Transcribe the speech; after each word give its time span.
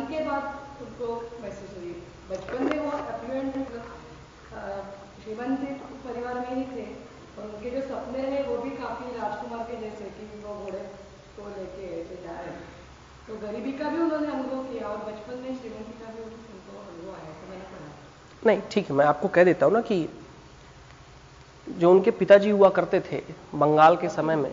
पिता 0.00 0.18
के 0.18 0.24
बाद 0.24 0.44
उनको 0.82 1.08
महसूस 1.42 1.72
हुई। 1.76 1.94
बचपन 2.30 2.64
में 2.64 2.78
वो 2.80 2.90
मतलब 2.90 3.82
श्रीमंत 5.20 5.60
परिवार 6.04 6.34
में 6.34 6.54
ही 6.56 6.64
थे 6.72 6.84
और 7.38 7.44
उनके 7.44 7.70
जो 7.70 7.80
सपने 7.80 8.20
हैं 8.20 8.46
वो 8.46 8.56
भी 8.58 8.70
काफ़ी 8.76 9.06
राजकुमार 9.16 9.62
के 9.64 9.76
जैसे 9.80 10.04
कि 10.04 10.24
वो 10.44 10.54
घोड़े 10.54 10.78
को 11.36 11.48
लेके 11.48 11.84
ऐसे 12.00 12.16
जा 12.22 12.36
रहे। 12.40 12.54
तो 13.26 13.36
गरीबी 13.42 13.72
का 13.72 13.90
भी 13.90 13.98
उन्होंने 13.98 14.28
अनुभव 14.28 14.62
किया 14.64 14.88
और 14.88 14.96
बचपन 14.98 15.34
में 15.34 15.58
श्रीमंती 15.60 15.94
का 16.00 16.12
भी 16.12 16.22
उनको 16.22 16.78
अनुभव 16.78 17.12
आया 17.12 17.32
तो 17.32 17.50
मैंने 17.50 17.64
पढ़ा। 17.64 18.46
नहीं, 18.46 18.60
ठीक 18.70 18.90
है, 18.90 18.96
मैं 18.96 19.06
आपको 19.06 19.28
कह 19.28 19.44
देता 19.44 19.66
हूँ 19.66 19.74
ना 19.74 19.80
कि 19.80 20.08
जो 21.66 21.90
उनके 21.90 22.10
पिताजी 22.10 22.50
हुआ 22.50 22.68
करते 22.70 23.00
थे 23.12 23.22
बंगाल 23.54 23.96
के 23.96 24.08
समय 24.08 24.36
में, 24.36 24.52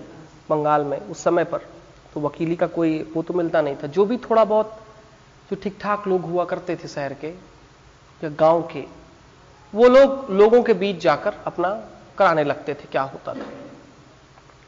बंगाल 0.49 0.83
में, 0.83 0.99
उस 0.99 1.23
समय 1.23 1.43
पर 1.43 1.65
तो 2.13 2.21
वकीली 2.21 2.55
का 2.55 2.67
कोई 2.67 2.99
वो 3.15 3.23
तो 3.23 3.33
मिलता 3.33 3.61
नहीं 3.61 3.75
था। 3.83 3.87
जो 3.87 4.05
भी 4.05 4.17
थोड़ा 4.19 4.43
बहुत 4.45 4.79
जो 5.49 5.55
ठीक 5.63 5.77
ठाक 5.81 6.07
लोग 6.07 6.21
हुआ 6.21 6.45
करते 6.45 6.75
थे 6.75 6.87
शहर 6.87 7.13
के 7.13 7.27
या 8.21 8.29
गाँव 8.29 8.61
के। 8.71 8.83
वो 9.73 9.87
लोग 9.87 10.31
लोगों 10.31 10.61
के 10.63 10.73
बीच 10.73 11.01
जाकर 11.01 11.33
अपना 11.47 11.69
कराने 12.17 12.43
लगते 12.43 12.73
थे 12.73 12.87
क्या 12.91 13.01
होता 13.03 13.33
था। 13.33 13.45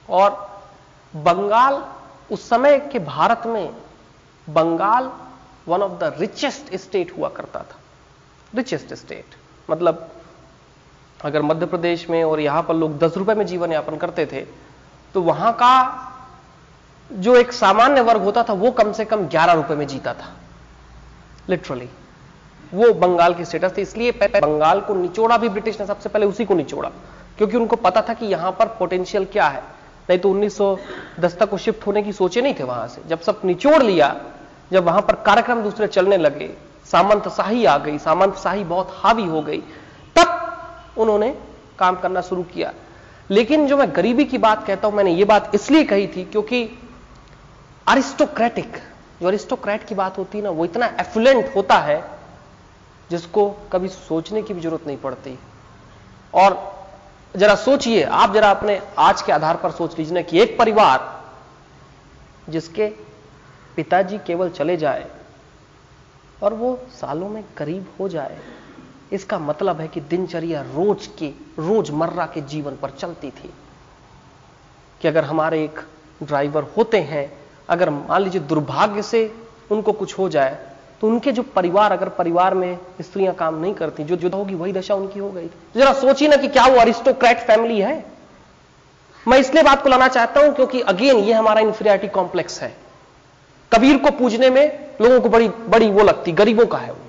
और 0.10 0.32
बंगाल 1.14 1.84
उस 2.32 2.48
समय 2.50 2.80
के 2.92 3.00
भारत 3.00 3.44
में 3.46 3.76
Bengal 4.48 5.12
one 5.68 5.82
of 5.82 5.92
the 6.00 6.14
richest 6.20 6.76
state 6.76 7.18
हुआ 7.18 7.30
करता 7.30 7.60
था। 7.60 7.80
रिचेस्ट 8.54 8.94
स्टेट 8.94 9.36
मतलब 9.70 10.10
अगर 11.20 11.42
मध्य 11.42 11.66
प्रदेश 11.66 12.10
में 12.10 12.24
और 12.24 12.40
यहाँ 12.40 12.62
पर 12.64 12.76
लोग 12.76 12.98
दस 13.00 13.18
रुपए 13.18 13.34
में 13.36 13.46
जीवन 13.46 13.72
यापन 13.72 13.98
करते 13.98 14.26
थे 14.26 14.42
तो 15.16 15.22
वहाँ 15.22 15.52
का 15.54 16.06
जो 17.12 17.36
एक 17.36 17.52
सामान्य 17.54 18.02
वर्ग 18.02 18.22
होता 18.22 18.44
था, 18.44 18.54
वो 18.54 18.72
कम 18.72 18.92
से 18.92 19.06
कम 19.06 19.28
ग्यारह 19.28 19.54
रुपए 19.54 19.76
में 19.76 19.88
जीता 19.88 20.14
था। 20.14 20.34
लिटरली 21.50 21.90
वो 22.74 22.94
बंगाल 22.94 23.34
की 23.34 23.46
स्टेटस 23.46 23.74
थी, 23.78 23.82
इसलिए 23.82 24.12
बंगाल 24.24 24.82
को 24.82 24.94
निचोड़ा 24.96 25.38
भी 25.38 25.50
ब्रिटिश 25.50 25.80
ने 25.80 25.86
सबसे 25.86 26.10
पहले 26.10 26.26
उसी 26.26 26.46
को 26.46 26.54
निचोड़ा, 26.56 26.90
क्योंकि 27.38 27.58
उनको 27.58 27.76
पता 27.78 28.02
था 28.02 28.14
कि 28.14 28.26
यहाँ 28.26 28.52
पर 28.52 28.66
पोटेंशियल 28.80 29.26
क्या 29.26 29.48
है। 29.48 29.62
नहीं 30.10 30.20
तो 30.20 30.30
1910 30.30 31.38
तक 31.40 31.50
को 31.50 31.58
शिफ्ट 31.58 31.86
होने 31.88 32.02
की 32.04 32.14
सोचे 32.14 32.42
नहीं 32.42 32.54
थे 32.54 32.64
वहाँ 32.64 32.88
से। 32.88 33.02
जब 33.10 33.22
सब 33.22 33.42
निचोड़ 33.46 33.82
लिया, 33.84 34.16
जब 34.72 34.84
वहाँ 34.86 35.02
पर 35.02 35.16
कार्यक्रम 35.26 35.62
दूसरे 35.64 35.88
चलने 35.88 36.18
लगे, 36.18 36.50
सामंत 36.86 37.28
शाही 37.28 37.66
आ 37.66 37.78
गई, 37.78 37.98
सामंत 37.98 38.38
शाही 38.38 38.64
बहुत 38.66 38.96
हावी 38.96 39.26
हो 39.26 39.42
गई, 39.42 39.60
तब 40.16 40.98
उन्होंने 40.98 41.34
काम 41.80 41.96
करना 41.96 42.22
शुरू 42.22 42.44
किया। 42.44 42.74
लेकिन 43.30 43.68
जो 43.68 43.78
मैं 43.78 43.88
गरीबी 43.96 44.26
की 44.26 44.38
बात 44.38 44.66
कहता 44.68 44.88
हूँ, 44.88 44.96
मैंने 44.96 45.14
ये 45.14 45.26
बात 45.26 45.52
इसलिए 45.56 45.84
कही 45.84 46.08
थी 46.08 46.24
क्योंकि 46.26 46.64
अरिस्टोक्रेटिक 47.88 48.78
जो 49.22 49.28
अरिस्टोक्रेट 49.28 49.84
की 49.84 49.96
बात 49.96 50.18
होती 50.18 50.38
है 50.38 50.44
ना, 50.44 50.50
वो 50.50 50.66
इतना 50.66 50.86
एफुलेंट 51.00 51.56
होता 51.56 51.78
है, 51.78 52.04
जिसको 53.10 53.50
कभी 53.74 53.88
सोचने 53.88 54.42
की 54.42 54.54
भी 54.54 54.62
ज़रूरत 54.62 54.88
नहीं 54.88 54.98
पड़ती। 54.98 55.38
और 56.34 56.58
जरा 57.36 57.56
सोचिए, 57.56 58.04
आप 58.04 58.34
जरा 58.34 58.50
अपने 58.52 58.82
आज 59.00 59.22
के 59.22 59.32
आधार 59.32 59.58
पर 59.58 59.72
सोच 59.72 59.98
लीजिए 59.98 60.14
ना 60.14 60.22
कि 60.22 60.40
एक 60.40 60.58
परिवार 60.60 61.18
जिसके 62.50 62.88
पिताजी 63.76 64.18
केवल 64.18 64.50
चले 64.50 64.78
जाए 64.78 65.06
और 66.44 66.54
वो 66.54 66.78
सालों 66.92 67.30
में 67.30 67.44
गरीब 67.58 67.94
हो 68.00 68.08
जाए, 68.10 68.38
इसका 69.12 69.40
मतलब 69.40 69.80
है 69.82 69.88
कि 69.88 70.02
दिनचर्या 70.02 70.62
रोज 70.62 71.08
के, 71.20 71.28
रोज़मर्रा 71.60 72.26
के 72.26 72.42
जीवन 72.42 72.76
पर 72.76 72.90
चलती 72.90 73.30
थी। 73.32 73.54
कि 75.02 75.08
अगर 75.08 75.24
हमारे 75.24 75.64
एक 75.64 75.80
ड्राइवर 76.24 76.64
होते 76.78 77.02
हैं 77.02 77.32
अगर 77.70 77.90
मान 77.90 78.22
लीजिए 78.22 78.42
दुर्भाग्य 78.42 79.02
से 79.02 79.32
उनको 79.72 79.92
कुछ 79.92 80.18
हो 80.20 80.30
जाए 80.30 80.58
तो 81.02 81.08
उनके 81.08 81.32
जो 81.32 81.44
परिवार, 81.56 81.92
अगर 81.92 82.10
परिवार 82.10 82.54
में 82.54 82.78
स्त्रियाँ 83.02 83.34
काम 83.34 83.56
नहीं 83.56 83.74
करती, 83.74 84.04
जो 84.04 84.16
जुदा 84.16 84.38
होगी, 84.38 84.56
वही 84.56 84.74
दशा 84.74 84.96
उनकी 84.96 85.20
हो 85.20 85.30
गई। 85.30 85.46
तो 85.46 85.80
जरा 85.80 85.94
सोचिए 85.94 86.28
ना 86.28 86.36
कि 86.36 86.48
क्या 86.48 86.66
वो 86.66 86.80
अरिस्टोक्रेट 86.80 87.40
फैमिली 87.40 87.80
है। 87.82 88.06
मैं 89.28 89.38
इसलिए 89.38 89.64
बात 89.64 89.84
को 89.84 89.90
लाना 89.90 90.08
चाहता 90.08 90.42
हूँ 90.42 90.54
क्योंकि 90.56 90.82
अगेन 90.82 91.18
ये 91.18 91.34
हमारा 91.34 91.62
इंफीरियरिटी 91.62 92.08
कॉम्प्लेक्स 92.08 92.62
है। 92.62 92.74
कबीर 93.72 93.98
को 93.98 94.12
पूजने 94.12 94.50
में 94.50 94.66
लोगों 95.02 95.20
को 95.22 95.30
बड़ी 95.30 95.48
बड़ी 95.48 95.90
वो 95.90 96.04
लगती, 96.04 96.32
गरीबों 96.32 96.66
का 96.66 96.78
है 96.78 96.92
वो। 96.92 97.00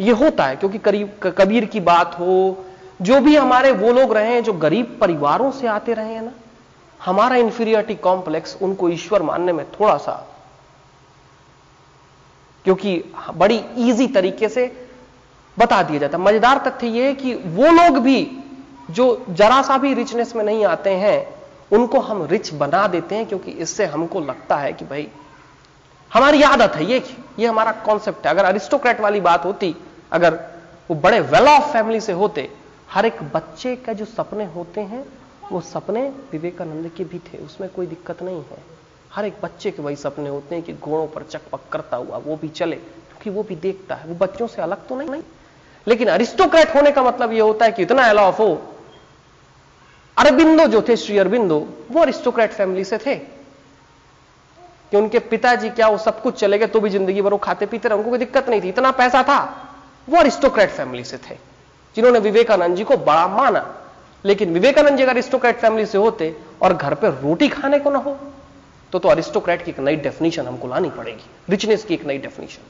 ये 0.00 0.12
होता 0.14 0.44
है 0.44 0.56
क्योंकि 0.56 0.78
करीब 0.78 1.32
कबीर 1.38 1.64
की 1.64 1.80
बात 1.80 2.18
हो, 2.18 2.64
जो 3.02 3.20
भी 3.20 3.36
हमारे 3.36 3.72
वो 3.72 3.92
लोग 3.92 4.12
रहे 4.12 4.32
हैं, 4.32 4.42
जो 4.42 4.52
गरीब 4.52 4.98
परिवारों 5.00 5.50
से 5.50 5.66
आते 5.66 5.94
रहे 5.94 6.14
हैं 6.14 6.22
ना 6.22 6.32
हमारा 7.04 7.36
इंफीरियरिटी 7.36 7.94
कॉम्प्लेक्स 8.02 8.56
उनको 8.62 8.88
ईश्वर 8.88 9.22
मानने 9.22 9.52
में 9.52 9.64
थोड़ा 9.70 9.96
सा, 9.96 10.12
क्योंकि 12.64 13.02
बड़ी 13.34 13.56
इजी 13.88 14.06
तरीके 14.08 14.48
से 14.48 14.66
बता 15.56 15.82
दिया 15.82 15.98
जाता 15.98 16.18
मज़ेदार 16.18 16.58
तथ्य 16.58 16.86
यह 16.88 17.06
है 17.06 17.14
कि 17.14 17.34
वो 17.34 17.70
लोग 17.72 17.98
भी 17.98 18.26
जो 18.90 19.24
जरा 19.30 19.60
सा 19.62 19.76
भी 19.78 19.92
रिचनेस 19.94 20.34
में 20.36 20.42
नहीं 20.44 20.64
आते 20.66 20.90
हैं, 20.90 21.26
उनको 21.72 22.00
हम 22.00 22.22
रिच 22.24 22.52
बना 22.54 22.86
देते 22.86 23.14
हैं, 23.14 23.26
क्योंकि 23.26 23.50
इससे 23.50 23.84
हमको 23.86 24.20
लगता 24.20 24.56
है 24.56 24.72
कि 24.72 24.84
भाई, 24.84 25.06
हमारी 26.10 26.42
आदत 26.42 26.74
है 26.76 26.84
ये 26.84 27.02
ये 27.38 27.46
हमारा 27.46 27.72
कॉन्सेप्ट 27.84 28.26
है। 28.26 28.32
अगर 28.32 28.44
अरिस्टोक्रेट 28.44 29.00
वाली 29.00 29.20
बात 29.20 29.44
होती, 29.44 29.74
अगर 30.12 30.34
वो 30.90 30.96
बड़े 30.96 31.20
वेल 31.22 31.48
ऑफ़ 31.48 31.72
फैमिली 31.72 32.00
से 32.00 32.12
होते, 32.12 32.48
हर 32.90 33.06
एक 33.06 33.22
बच्चे 33.34 33.74
का 33.76 33.92
जो 33.92 34.04
सपने 34.06 34.44
होते 34.46 34.80
हैं 34.82 35.04
वो 35.52 35.60
सपने 35.62 36.02
विवेकानंद 36.32 36.90
के 36.96 37.04
भी 37.04 37.18
थे 37.24 37.38
उसमें 37.38 37.68
कोई 37.70 37.86
दिक्कत 37.86 38.22
नहीं 38.22 38.42
है। 38.42 38.62
हर 39.12 39.24
एक 39.24 39.34
बच्चे 39.42 39.70
के 39.70 39.82
वही 39.82 39.96
सपने 39.96 40.28
होते 40.28 40.54
हैं 40.54 40.64
कि 40.64 40.72
घोड़ों 40.74 41.06
पर 41.06 41.22
चकपक 41.22 41.68
करता 41.72 41.96
हुआ 41.96 42.16
वो 42.18 42.36
भी 42.36 42.48
चले 42.50 42.76
क्योंकि 42.76 43.30
वो 43.30 43.42
भी 43.42 43.56
देखता 43.56 43.94
है। 43.94 44.08
वो 44.08 44.14
बच्चों 44.16 44.46
से 44.46 44.62
अलग 44.62 44.86
तो 44.88 44.96
नहीं, 44.96 45.08
नहीं। 45.10 45.22
लेकिन 45.86 46.08
अरिस्टोक्रेट 46.08 46.74
होने 46.74 46.90
का 46.92 47.02
मतलब 47.02 47.32
ये 47.32 47.40
होता 47.40 47.64
है 47.64 47.72
कि 47.72 47.82
इतना 47.82 48.08
अलाफ 48.10 48.38
हो। 48.40 48.54
अरबिंदो 50.16 50.66
जो 50.66 50.82
थे 50.88 50.96
श्री 50.96 51.18
अरबिंदो 51.18 51.58
वो 51.90 52.00
अरिस्टोक्रेट 52.00 52.50
फैमिली 52.52 52.84
से 52.84 52.98
थे। 52.98 53.14
कि 54.90 54.96
उनके 54.96 55.18
पिताजी 55.20 55.70
क्या 55.70 55.88
वो 55.88 55.98
सब 55.98 56.20
कुछ 56.22 56.38
चले 56.40 56.58
गए 56.58 56.66
तो 56.66 56.80
भी 56.80 56.90
ज़िंदगी 56.90 57.22
भर 57.22 57.30
वो 57.30 57.38
खाते 57.38 57.66
पीते 57.66 57.88
रहे 57.88 57.98
उनको 57.98 58.10
कोई 58.10 58.18
दिक्कत 58.18 58.48
नहीं 58.48 58.60
थी। 58.62 58.68
इतना 58.68 58.90
पैसा 58.92 59.22
था। 59.22 59.38
वो 60.08 60.18
अरिस्टोक्रेट 60.18 60.70
फैमिली 60.70 61.04
से 61.04 61.16
थे 61.20 61.38
जिन्होंने 61.96 62.18
विवेकानंद 62.20 62.76
जी 62.76 62.84
को 62.84 62.96
बड़ा 62.98 63.26
माना। 63.28 63.60
लेकिन 64.24 64.52
विवेकानंद 64.52 64.96
जी 64.96 65.02
अगर 65.02 65.12
अरिस्टोक्रेट 65.12 65.56
फैमिली 65.56 65.86
से 65.86 65.98
होते 65.98 66.36
और 66.62 66.74
घर 66.74 66.94
पर 66.94 67.10
रोटी 67.22 67.48
खाने 67.48 67.78
को 67.78 67.90
ना 67.90 67.98
हो 67.98 68.16
तो 68.92 68.98
तो 68.98 69.08
अरिस्टोक्रेट 69.08 69.64
की 69.64 69.70
एक 69.70 69.80
नई 69.80 69.96
डेफिनेशन 69.98 70.46
हमको 70.46 70.68
लानी 70.68 70.90
पड़ेगी। 70.90 71.24
रिचनेस 71.50 71.84
की 71.84 71.94
एक 71.94 72.04
नई 72.06 72.18
डेफिनेशन 72.18 72.62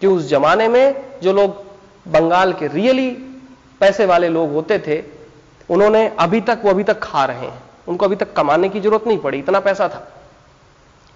कि 0.00 0.06
उस 0.06 0.28
जमाने 0.28 0.68
में 0.68 1.20
जो 1.22 1.32
लोग 1.32 1.64
बंगाल 2.08 2.52
के 2.52 2.68
रियली 2.68 3.10
पैसे 3.80 4.06
वाले 4.06 4.28
लोग 4.28 4.52
होते 4.52 4.78
थे, 4.78 5.02
उन्होंने 5.68 6.06
अभी 6.18 6.40
तक, 6.40 6.60
वो 6.64 6.70
अभी 6.70 6.84
तक 6.84 6.98
खा 7.02 7.24
रहे 7.24 7.46
हैं। 7.46 7.62
उनको 7.88 8.04
अभी 8.04 8.16
तक 8.16 8.32
कमाने 8.32 8.68
की 8.68 8.80
ज़रूरत 8.80 9.06
नहीं 9.06 9.18
पड़ी, 9.18 9.38
इतना 9.38 9.60
पैसा 9.60 9.88
था। 9.88 10.08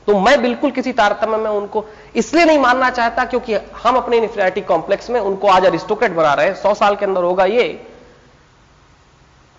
तो 0.08 0.19
मैं 0.20 0.40
बिल्कुल 0.43 0.70
किसी 0.70 0.93
तारतम्य 0.93 1.37
में 1.37 1.50
उनको 1.50 1.84
इसलिए 2.17 2.44
नहीं 2.44 2.58
मानना 2.58 2.90
चाहता 2.90 3.25
क्योंकि 3.25 3.55
हम 3.82 3.96
अपने 3.96 4.17
इन्फिनिटी 4.17 4.61
कॉम्प्लेक्स 4.62 5.11
में 5.11 5.20
उनको 5.20 5.49
आज 5.49 5.64
अरिस्टोक्रेट 5.67 6.12
बना 6.12 6.34
रहे 6.34 6.46
हैं। 6.46 6.55
सौ 6.55 6.75
साल 6.75 6.96
के 6.96 7.05
अंदर 7.05 7.23
होगा 7.23 7.44
ये 7.46 7.69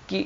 कि 0.10 0.25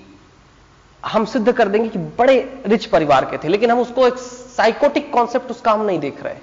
हम 1.05 1.25
सिद्ध 1.25 1.51
कर 1.51 1.67
देंगे 1.67 1.89
कि 1.89 1.99
बड़े 1.99 2.61
रिच 2.65 2.85
परिवार 2.85 3.25
के 3.25 3.37
थे, 3.37 3.47
लेकिन 3.47 3.71
हम 3.71 3.79
उसको 3.79 4.07
एक 4.07 4.17
साइकोटिक 4.57 5.13
कॉन्सेप्ट 5.13 5.51
उसका 5.51 5.71
हम 5.71 5.81
नहीं 5.81 5.99
देख 5.99 6.23
रहे। 6.23 6.35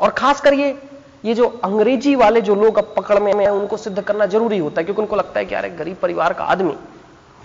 और 0.00 0.10
खासकर 0.10 0.54
ये 0.54 0.82
ये 1.24 1.34
जो 1.34 1.60
अंग्रेज़ी 1.64 2.14
वाले 2.14 2.40
जो 2.40 2.54
लोग 2.54 2.78
अब 2.78 2.94
पकड़ 2.96 3.18
में 3.18 3.34
हैं, 3.34 3.48
उनको 3.48 3.76
सिद्ध 3.76 4.00
करना 4.00 4.26
ज़रूरी 4.26 4.58
होता 4.58 4.80
है, 4.80 4.84
क्योंकि 4.84 5.02
उनको 5.02 5.16
लगता 5.16 5.40
है 5.40 5.46
कि 5.46 5.54
यार 5.54 5.68
गरीब 5.68 5.96
परिवार 5.96 6.32
का 6.32 6.44
आदमी। 6.44 6.74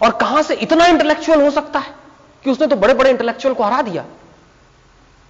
और 0.03 0.11
कहाँ 0.11 0.43
से 0.43 0.53
इतना 0.53 0.85
इंटेलेक्चुअल 0.85 1.41
हो 1.41 1.51
सकता 1.51 1.79
है 1.79 1.93
कि 2.43 2.51
उसने 2.51 2.67
तो 2.67 2.75
बड़े 2.75 2.93
बड़े 2.93 3.09
इंटेलेक्चुअल 3.09 3.55
को 3.55 3.63
हरा 3.63 3.81
दिया? 3.81 4.05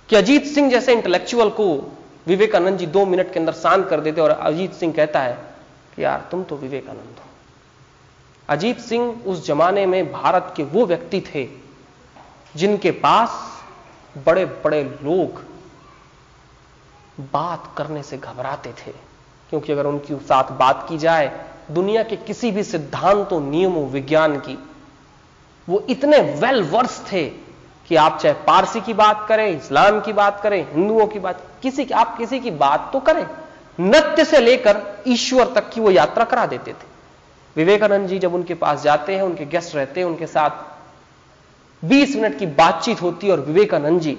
कि 0.10 0.16
अजीत 0.16 0.46
सिंह 0.46 0.70
जैसे 0.72 0.94
इंटेलेक्चुअल 0.94 1.50
को 1.50 1.92
विवेकानंद 2.28 2.78
जी 2.78 2.86
दो 2.86 3.06
मिनट 3.06 3.34
के 3.34 3.40
अंदर 3.40 3.54
शांत 3.54 3.88
कर 3.90 4.00
देते 4.00 4.22
और 4.22 4.30
अजीत 4.30 4.74
सिंह 4.74 4.94
कहता 4.94 5.20
है 5.20 5.34
कि 5.96 6.04
यार, 6.04 6.28
तुम 6.32 6.44
तो 6.44 6.56
विवेकानंद 6.56 7.16
हो। 7.20 7.31
अजीत 8.50 8.80
सिंह 8.80 9.22
उस 9.28 9.46
जमाने 9.46 9.86
में 9.86 10.12
भारत 10.12 10.54
के 10.58 10.64
वो 10.64 10.86
व्यक्ति 10.86 11.22
थे 11.22 11.48
जिनके 12.56 12.92
पास 12.92 13.62
बड़े 14.26 14.46
बड़े 14.46 14.84
लोग 15.04 15.44
बात 17.34 17.74
करने 17.78 18.04
से 18.04 18.18
घबराते 18.18 18.70
थे। 18.70 18.92
क्योंकि 19.50 19.72
अगर 19.72 19.86
उनकी 19.86 20.16
साथ 20.16 20.44
बात 20.44 20.86
की 20.90 20.98
जाए, 20.98 21.46
दुनिया 21.72 22.04
के 22.04 22.16
किसी 22.16 22.52
भी 22.52 22.64
सिद्धांतों, 22.64 23.42
नियमों, 23.42 23.88
विज्ञान 23.88 24.40
की, 24.40 24.58
वो 25.70 25.86
इतने 25.90 26.18
वेल 26.18 26.64
वर्स 26.64 27.00
थे 27.12 27.30
कि 27.88 27.96
आप 27.96 28.20
चाहे 28.20 28.34
पारसी 28.34 28.82
की 28.82 28.94
बात 28.94 29.26
करें, 29.28 29.58
इस्लाम 29.58 30.02
की 30.02 30.14
बात 30.14 30.40
करें, 30.44 30.72
हिंदुओं 30.72 31.08
की 31.08 31.20
बात, 31.20 31.42
किसी 31.62 31.86
की, 31.86 31.94
आप 31.94 32.18
किसी 32.18 32.40
की 32.40 32.52
बात 32.52 32.90
तो 32.94 33.00
करें। 33.00 33.28
नृत्य 33.80 34.26
से 34.26 34.40
लेकर 34.40 35.04
ईश्वर 35.08 35.54
तक 35.54 35.70
की 35.70 35.82
वो 35.82 35.92
यात्रा 35.92 36.26
करा 36.26 36.46
देते 36.46 36.74
थे। 36.74 36.91
विवेकानंद 37.56 38.08
जी 38.08 38.20
जब 38.20 38.34
उनके 38.34 38.54
पास 38.54 38.82
जाते 38.82 39.16
हैं, 39.16 39.22
उनके 39.22 39.46
गेस्ट 39.46 39.76
रहते 39.76 40.00
हैं, 40.00 40.08
उनके 40.08 40.28
साथ 40.28 40.50
20 41.86 42.16
मिनट 42.16 42.40
की 42.40 42.46
बातचीत 42.46 43.02
होती 43.02 43.28
है 43.28 43.34
और 43.34 43.40
विवेकानंद 43.40 44.02
जी 44.02 44.18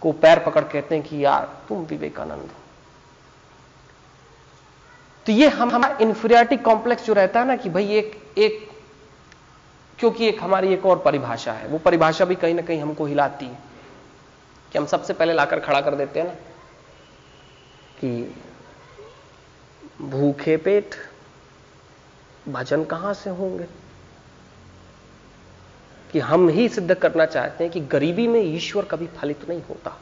को 0.00 0.12
पैर 0.12 0.38
पकड़ 0.38 0.64
कहते 0.64 0.94
हैं 0.94 1.04
कि 1.04 1.24
यार, 1.24 1.48
तुम 1.68 1.78
विवेकानंद 1.78 2.40
हो। 2.40 2.58
तो 5.26 5.32
ये 5.32 5.48
हम, 5.48 5.70
हमारा 5.70 5.98
इंफीरियरिटी 6.00 6.56
कॉम्प्लेक्स 6.56 7.06
जो 7.06 7.12
रहता 7.12 7.40
है 7.40 7.46
ना 7.46 7.56
कि 7.56 7.68
भाई 7.70 7.92
एक 7.92 8.22
एक, 8.38 8.70
क्योंकि 9.98 10.28
एक 10.28 10.42
हमारी 10.42 10.72
एक 10.72 10.86
और 10.86 10.98
परिभाषा 10.98 11.52
है, 11.52 11.68
वो 11.68 11.78
परिभाषा 11.78 12.24
भी 12.24 12.34
कहीं 12.34 12.54
ना 12.54 12.62
कहीं 12.62 12.80
हमको 12.80 13.06
हिलाती 13.06 13.46
है 13.46 13.58
कि 14.72 14.78
हम 14.78 14.86
सबसे 14.86 15.12
पहले 15.12 15.32
लाकर 15.32 15.60
खड़ा 15.60 15.80
कर 15.80 15.94
देते 15.94 16.20
हैं 16.20 16.26
ना 16.26 16.34
कि 18.00 18.34
भूखे 20.00 20.56
पेट 20.56 20.94
भजन 22.52 22.84
कहाँ 22.84 23.14
से 23.14 23.30
होंगे? 23.30 23.66
कि 26.12 26.18
हम 26.18 26.48
ही 26.48 26.68
सिद्ध 26.68 26.94
करना 26.94 27.26
चाहते 27.26 27.64
हैं 27.64 27.72
कि 27.72 27.80
गरीबी 27.80 28.28
में 28.28 28.40
ईश्वर 28.40 28.84
कभी 28.84 29.06
फलित 29.06 29.48
नहीं 29.48 29.62
होता। 29.70 29.96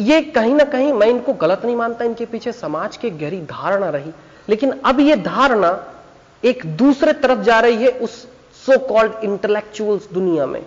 ये 0.00 0.20
कहीं 0.20 0.54
ना 0.54 0.64
कहीं, 0.64 0.92
मैं 0.92 1.06
इनको 1.06 1.32
गलत 1.32 1.62
नहीं 1.64 1.76
मानता, 1.76 2.04
इनके 2.04 2.26
पीछे 2.26 2.52
समाज 2.52 2.96
की 2.96 3.10
गहरी 3.10 3.40
धारणा 3.40 3.88
रही। 3.90 4.12
लेकिन 4.48 4.80
अब 4.84 5.00
ये 5.00 5.16
धारणा 5.16 5.94
एक 6.44 6.76
दूसरे 6.76 7.12
तरफ़ 7.12 7.40
जा 7.40 7.60
रही 7.60 7.76
है 7.76 7.90
उस 7.90 8.24
सो 8.54 8.78
कॉल्ड 8.78 9.12
इंटेलेक्चुअल्स 9.24 10.08
दुनिया 10.12 10.46
में, 10.46 10.66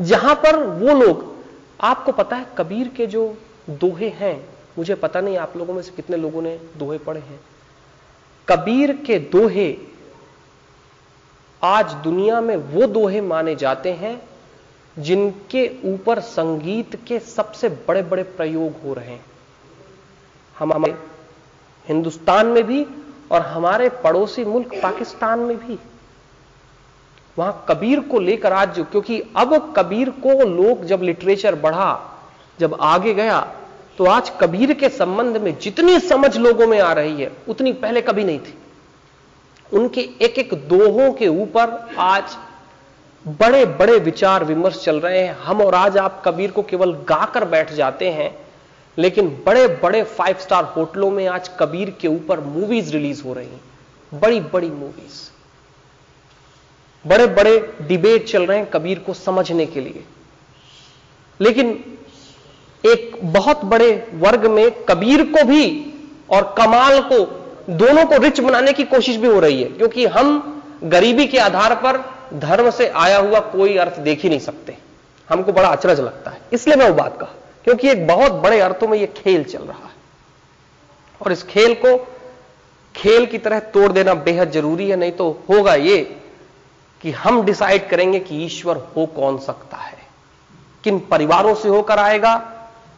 जहाँ 0.00 0.34
पर 0.34 0.56
वो 0.56 0.94
लोग, 0.94 1.36
आपको 1.80 2.12
पता 2.12 2.36
है, 2.36 2.46
कबीर 2.58 2.88
के 2.88 3.06
जो 3.06 3.38
दोहे 3.70 4.08
हैं 4.08 4.59
मुझे 4.80 4.94
पता 4.94 5.20
नहीं 5.20 5.36
आप 5.36 5.56
लोगों 5.56 5.74
में 5.74 5.82
से 5.82 5.92
कितने 5.92 6.16
लोगों 6.16 6.42
ने 6.42 6.58
दोहे 6.76 6.98
पढ़े 6.98 7.20
हैं। 7.20 7.40
कबीर 8.48 8.92
के 8.96 9.18
दोहे 9.18 9.76
आज 11.62 11.92
दुनिया 11.94 12.40
में 12.40 12.56
वो 12.56 12.86
दोहे 12.86 13.20
माने 13.20 13.54
जाते 13.54 13.92
हैं 13.92 14.20
जिनके 14.96 15.66
ऊपर 15.84 16.20
संगीत 16.20 16.96
के 17.08 17.18
सबसे 17.18 17.68
बड़े 17.88 18.02
बड़े 18.02 18.22
प्रयोग 18.22 18.80
हो 18.84 18.94
रहे 18.94 19.06
हैं। 19.06 19.24
हमारे 20.58 20.94
हिंदुस्तान 21.86 22.46
में 22.46 22.62
भी 22.64 22.86
और 23.32 23.40
हमारे 23.42 23.88
पड़ोसी 24.04 24.44
मुल्क 24.44 24.74
पाकिस्तान 24.82 25.38
में 25.38 25.56
भी। 25.58 25.78
वहाँ 27.38 27.64
कबीर 27.68 28.00
को 28.00 28.20
लेकर 28.20 28.52
आज, 28.52 28.84
क्योंकि 28.90 29.20
अब 29.36 29.74
कबीर 29.76 30.10
को 30.10 30.44
लोग 30.46 30.84
जब 30.84 31.02
लिटरेचर 31.02 31.54
बढ़ा, 31.54 31.90
जब 32.58 32.76
आगे 32.80 33.14
गया 33.14 33.40
तो 34.00 34.04
आज 34.06 34.30
कबीर 34.40 34.72
के 34.72 34.88
संबंध 34.88 35.36
में 35.36 35.58
जितनी 35.58 35.98
समझ 36.00 36.36
लोगों 36.36 36.66
में 36.66 36.78
आ 36.80 36.92
रही 36.92 37.22
है, 37.22 37.30
उतनी 37.48 37.72
पहले 37.72 38.00
कभी 38.00 38.22
नहीं 38.24 38.38
थी। 38.38 38.54
उनके 39.72 40.00
एक 40.00 40.38
एक 40.38 40.54
दोहों 40.68 41.12
के 41.12 41.28
ऊपर 41.28 41.94
आज 41.98 42.36
बड़े 43.24 43.64
बड़े 43.66 43.98
विचार 43.98 44.44
विमर्श 44.44 44.82
चल 44.84 45.00
रहे 45.00 45.18
हैं। 45.18 45.34
हम 45.34 45.60
और 45.60 45.74
आज 45.74 45.98
आप 45.98 46.22
कबीर 46.24 46.50
को 46.50 46.62
केवल 46.62 46.92
गाकर 47.08 47.44
बैठ 47.44 47.72
जाते 47.72 48.10
हैं, 48.10 48.34
लेकिन 48.98 49.28
बड़े 49.46 49.66
बड़े 49.82 50.02
फाइव 50.02 50.38
स्टार 50.40 50.64
होटलों 50.76 51.10
में 51.10 51.26
आज 51.26 51.50
कबीर 51.60 51.90
के 51.90 52.08
ऊपर 52.08 52.40
मूवीज़ 52.40 52.92
रिलीज़ 52.92 53.22
हो 53.24 53.34
रही 53.34 53.48
हैं। 53.48 54.20
बड़ी 54.20 54.40
बड़ी 54.40 54.70
मूवीज़ 54.70 55.22
बड़े 57.04 57.26
बड़े 57.26 57.58
डिबेट 57.82 58.26
चल 58.28 58.46
रहे 58.46 58.58
हैं 58.58 58.70
कबीर 58.70 58.98
को 58.98 59.14
समझने 59.14 59.66
के 59.66 59.80
लिए। 59.80 60.04
लेकिन 61.40 61.98
एक 62.84 63.18
बहुत 63.24 63.64
बड़े 63.64 63.90
वर्ग 64.14 64.46
में 64.46 64.84
कबीर 64.84 65.22
को 65.26 65.44
भी 65.44 65.64
और 66.30 66.54
कमाल 66.58 67.00
को, 67.02 67.18
दोनों 67.70 68.04
को 68.06 68.16
रिच 68.16 68.40
बनाने 68.40 68.72
की 68.72 68.84
कोशिश 68.84 69.16
भी 69.16 69.28
हो 69.28 69.40
रही 69.40 69.62
है, 69.62 69.68
क्योंकि 69.68 70.06
हम 70.06 70.62
गरीबी 70.84 71.26
के 71.26 71.38
आधार 71.38 71.74
पर 71.76 71.98
धर्म 72.38 72.70
से 72.70 72.88
आया 72.88 73.18
हुआ 73.18 73.40
कोई 73.40 73.76
अर्थ 73.76 73.98
देख 74.00 74.22
ही 74.22 74.28
नहीं 74.28 74.38
सकते। 74.38 74.76
हमको 75.28 75.52
बड़ा 75.52 75.68
अचरज 75.68 76.00
लगता 76.00 76.30
है। 76.30 76.40
इसलिए 76.52 76.76
मैं 76.76 76.88
वो 76.88 76.94
बात 76.94 77.18
कहा, 77.20 77.34
क्योंकि 77.64 77.88
एक 77.88 78.06
बहुत 78.06 78.32
बड़े 78.32 78.60
अर्थों 78.60 78.88
में 78.88 78.98
यह 78.98 79.08
खेल 79.16 79.44
चल 79.44 79.58
रहा 79.58 79.84
है। 79.84 79.94
और 81.20 81.32
इस 81.32 81.42
खेल 81.42 81.74
को 81.74 81.96
खेल 82.94 83.26
की 83.26 83.38
तरह 83.38 83.58
तोड़ 83.74 83.90
देना 83.92 84.14
बेहद 84.14 84.50
ज़रूरी 84.50 84.88
है, 84.88 84.96
नहीं 84.96 85.12
तो 85.12 85.30
होगा 85.50 85.74
ये 85.74 85.98
कि 87.00 87.10
हम 87.10 87.42
डिसाइड 87.42 87.88
करेंगे 87.88 88.18
कि 88.18 88.44
ईश्वर 88.44 88.76
हो 88.96 89.06
कौन 89.06 89.38
सकता 89.38 89.76
है। 89.76 89.98
किन 90.84 90.98
परिवारों 91.00 91.54
से 91.54 91.68
होकर 91.68 91.98
आएगा 91.98 92.34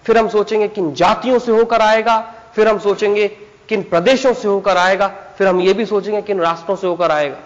फिर 0.05 0.19
हम 0.19 0.29
सोचेंगे 0.29 0.69
किन 0.69 0.93
जातियों 0.95 1.39
से 1.39 1.53
होकर 1.53 1.81
आएगा, 1.81 2.19
फिर 2.55 2.69
हम 2.69 2.79
सोचेंगे 2.79 3.29
किन 3.69 3.83
प्रदेशों 3.83 4.35
से 4.35 4.49
होकर 4.49 4.77
आएगा, 4.77 5.09
फिर 5.39 5.49
हम 5.49 5.61
यह 5.61 5.75
भी 5.75 5.87
सोचेंगे 5.87 6.23
किन 6.23 6.41
राष्ट्रों 6.41 6.77
से 6.77 6.87
होकर 6.87 7.11
आएगा। 7.11 7.39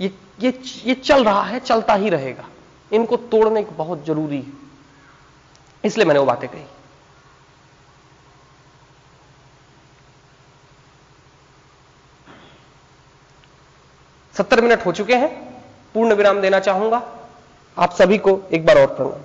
ये 0.00 0.14
ये 0.40 0.60
ये 0.84 0.94
चल 0.94 1.24
रहा 1.24 1.42
है, 1.42 1.60
चलता 1.60 1.94
ही 1.94 2.08
रहेगा। 2.08 2.44
इनको 2.92 3.16
तोड़ने 3.16 3.62
की 3.62 3.74
बहुत 3.74 4.04
ज़रूरी 4.06 4.36
है। 4.36 4.52
इसलिए 5.84 6.06
मैंने 6.06 6.20
वो 6.20 6.26
बातें 6.26 6.48
कही। 6.48 6.64
सत्तर 14.34 14.60
मिनट 14.60 14.86
हो 14.86 14.92
चुके 14.92 15.14
हैं। 15.14 15.28
पूर्ण 15.94 16.14
विराम 16.14 16.40
देना 16.40 16.58
चाहूँगा। 16.60 17.02
आप 17.76 17.92
सभी 17.92 18.18
को 18.18 18.40
एक 18.52 18.66
बार 18.66 18.78
और 18.78 18.86
प्रणाम। 18.86 19.22